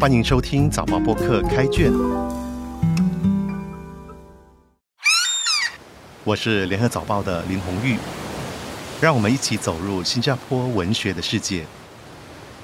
[0.00, 1.92] 欢迎收听早报播客开卷，
[6.24, 7.98] 我是联合早报的林红玉，
[8.98, 11.66] 让我们一起走入新加坡文学的世界。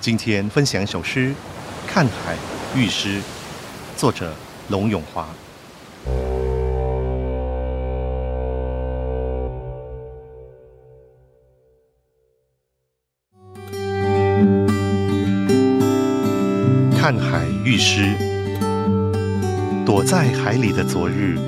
[0.00, 1.28] 今天分享一首诗
[1.86, 2.34] 《看海
[2.74, 3.18] 遇诗》，
[3.98, 4.32] 作者
[4.70, 5.28] 龙永华。
[17.08, 18.16] 看海遇诗，
[19.84, 21.38] 躲在海里的昨日，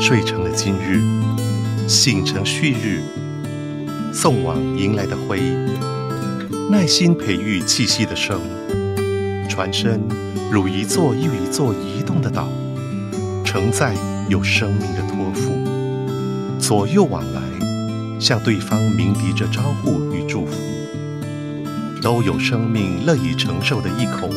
[0.00, 1.02] 睡成了今日，
[1.88, 3.02] 醒成旭日。
[4.12, 5.40] 送往迎来的辉，
[6.70, 8.38] 耐心培育气息的生，
[9.48, 10.00] 船身
[10.52, 12.46] 如一座又一座移动的岛，
[13.44, 13.92] 承载
[14.28, 15.50] 有生命的托付，
[16.60, 17.40] 左右往来，
[18.20, 20.52] 向对方鸣笛着招呼与祝福，
[22.00, 24.30] 都有生命乐意承受的一口。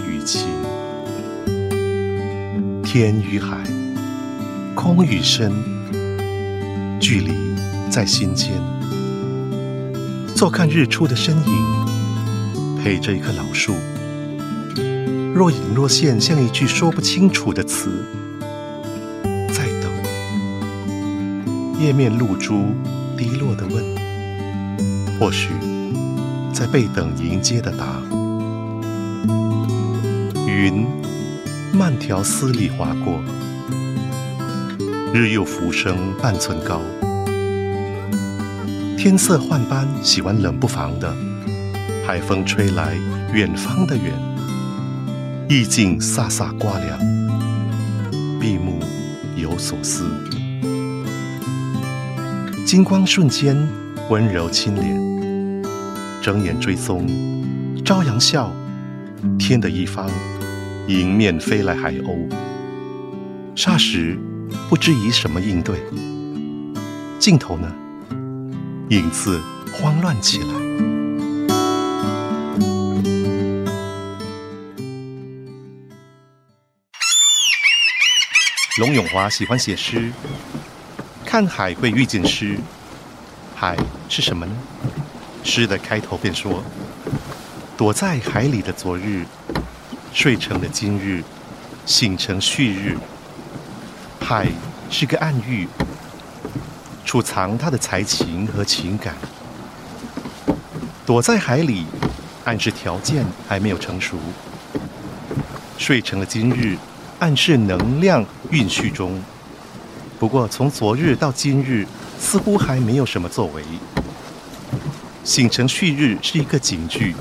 [0.00, 0.48] 与情，
[2.82, 3.58] 天与海，
[4.74, 5.52] 空与深，
[7.00, 7.32] 距离
[7.90, 8.52] 在心间。
[10.34, 13.74] 坐看日出的身影，陪着一棵老树，
[15.34, 18.04] 若隐若现，像一句说不清楚的词。
[19.52, 19.90] 在等，
[21.80, 22.66] 叶面露珠
[23.16, 23.82] 滴落的问，
[25.18, 25.48] 或许
[26.52, 28.02] 在被等迎接的答。
[30.66, 30.84] 云
[31.72, 33.22] 慢条斯理划过，
[35.14, 36.80] 日又浮升半寸高。
[38.98, 41.14] 天色换班，喜欢冷不防的
[42.04, 42.96] 海风吹来，
[43.32, 44.12] 远方的远，
[45.48, 46.98] 意境飒飒刮凉，
[48.40, 48.80] 闭目
[49.36, 50.04] 有所思。
[52.64, 53.56] 金光瞬间，
[54.10, 55.62] 温柔清廉，
[56.20, 57.06] 睁眼追踪，
[57.84, 58.52] 朝阳笑，
[59.38, 60.10] 天的一方。
[60.88, 62.30] 迎面飞来海鸥，
[63.56, 64.16] 霎时
[64.68, 65.82] 不知以什么应对。
[67.18, 67.74] 镜头呢？
[68.90, 69.40] 影子
[69.72, 70.46] 慌乱起来。
[78.78, 80.12] 龙永华喜欢写诗，
[81.24, 82.56] 看海会遇见诗。
[83.56, 83.76] 海
[84.08, 84.52] 是什么呢？
[85.42, 86.62] 诗的开头便说
[87.76, 89.24] ：“躲在海里的昨日。”
[90.12, 91.22] 睡成了今日，
[91.84, 92.96] 醒成旭日。
[94.20, 94.48] 海
[94.90, 95.68] 是个暗喻，
[97.04, 99.14] 储藏他的才情和情感。
[101.04, 101.86] 躲在海里，
[102.44, 104.16] 暗示条件还没有成熟。
[105.78, 106.76] 睡成了今日，
[107.20, 109.22] 暗示能量蕴蓄中。
[110.18, 111.86] 不过从昨日到今日，
[112.18, 113.62] 似乎还没有什么作为。
[115.22, 117.14] 醒成旭日是一个警句。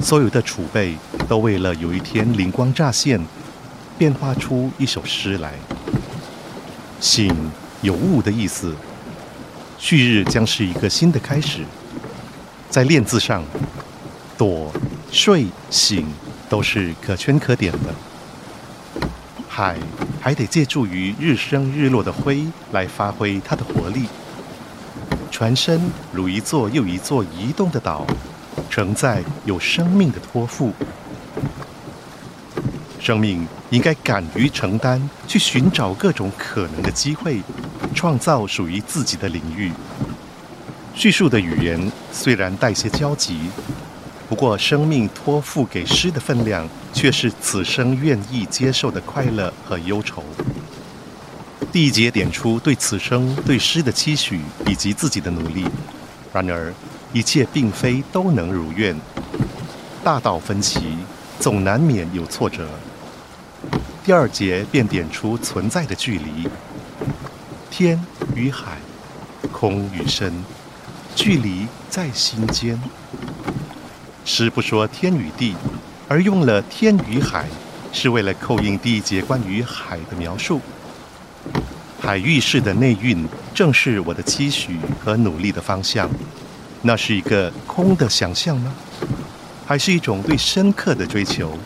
[0.00, 0.96] 所有的储备
[1.28, 3.20] 都为了有一天灵光乍现，
[3.98, 5.52] 变化出一首诗来。
[7.00, 7.34] 醒
[7.82, 8.74] 有悟的意思，
[9.78, 11.64] 旭日将是一个新的开始。
[12.70, 13.44] 在练字上，
[14.38, 14.72] 躲、
[15.10, 16.06] 睡、醒
[16.48, 17.94] 都是可圈可点的。
[19.48, 19.76] 海
[20.20, 24.06] 还得借助于日升日落的辉来发挥它的活力。
[25.30, 25.80] 船身
[26.12, 28.06] 如一座又一座移动的岛。
[28.70, 30.72] 承载有生命的托付，
[32.98, 37.42] 生命应该敢于承担，去寻找各种可能的机会，
[37.94, 39.70] 创造属于自己的领域。
[40.94, 43.38] 叙述的语言虽然带些焦急，
[44.28, 50.22] 不过生命托付给诗的分量，却是此生愿意接受的快乐和忧愁。
[51.70, 55.66] 第一节点出对此生对诗的期许以及自己的努力，
[56.32, 56.72] 然而。
[57.12, 58.98] 一切并非都能如愿，
[60.02, 60.96] 大道分歧，
[61.38, 62.66] 总难免有挫折。
[64.02, 66.48] 第二节便点出存在的距离：
[67.70, 68.02] 天
[68.34, 68.78] 与海，
[69.52, 70.32] 空与深，
[71.14, 72.80] 距离在心间。
[74.24, 75.54] 诗不说天与地，
[76.08, 77.46] 而用了天与海，
[77.92, 80.60] 是为了扣应第一节关于海的描述。
[82.00, 86.08] 海域式的内蕴，正是我的期许和努力的方向。
[86.84, 88.74] 那是一个空的想象吗？
[89.64, 91.56] 还是一种对深刻的追求？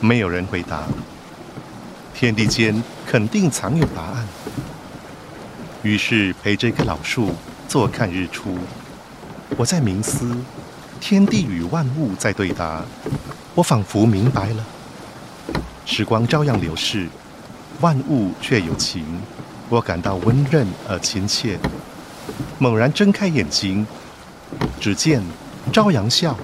[0.00, 0.82] 没有人回答。
[2.14, 4.26] 天地间肯定藏有答案。
[5.82, 7.34] 于是陪着一棵老树
[7.68, 8.56] 坐看日出。
[9.58, 10.34] 我在冥思，
[11.00, 12.82] 天地与万物在对答。
[13.54, 14.64] 我仿佛明白了。
[15.84, 17.08] 时光照样流逝，
[17.80, 19.04] 万物却有情。
[19.68, 21.58] 我感到温润而亲切。
[22.58, 23.86] 猛然睁开眼睛。
[24.80, 25.22] 只见
[25.72, 26.36] 朝阳笑，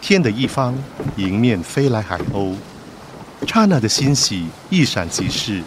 [0.00, 0.74] 天的一方
[1.16, 2.54] 迎面飞来海鸥，
[3.46, 5.62] 刹那的欣喜一闪即逝，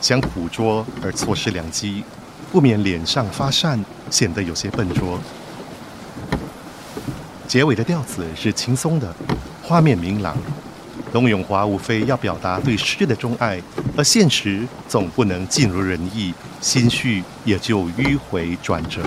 [0.00, 2.02] 想捕捉而错失良机，
[2.50, 5.18] 不免脸上发善，显得有些笨拙。
[7.46, 9.14] 结尾的调子是轻松的，
[9.62, 10.36] 画面明朗。
[11.12, 13.60] 董永华无非要表达对诗的钟爱，
[13.96, 19.02] 而现实总不能尽如人意，心绪也就迂回转折。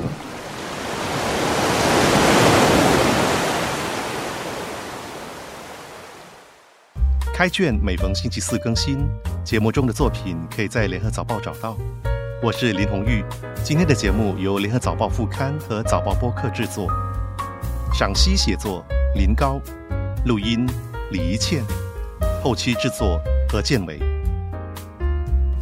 [7.33, 9.09] 开卷每逢星期四更新，
[9.43, 11.75] 节目中的作品可以在联合早报找到。
[12.43, 13.25] 我是林红玉，
[13.63, 16.87] 今天的节目由联合早报副刊和早报播客制作，
[17.91, 18.85] 赏析写作
[19.15, 19.59] 林高，
[20.27, 20.69] 录音
[21.09, 21.63] 李怡倩。
[22.43, 23.19] 后期制作
[23.49, 23.99] 何建伟。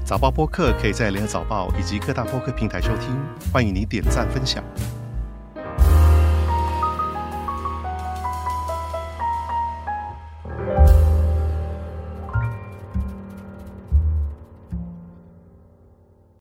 [0.03, 3.17] 早报播客可以在联合早报以及各大播客平台收听，
[3.53, 4.61] 欢迎你点赞分享。